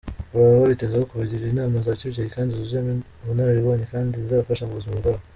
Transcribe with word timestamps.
Baba 0.33 0.59
babitezeho 0.61 1.03
kubagira 1.09 1.43
inama 1.51 1.75
za 1.85 1.97
kibyeyi 1.99 2.33
kandi 2.35 2.51
zuzuyemo 2.57 2.91
ubanararibonye 3.21 3.85
kandi 3.93 4.19
zizabafasha 4.21 4.67
mu 4.67 4.77
buzima 4.79 4.97
bwabo. 5.01 5.21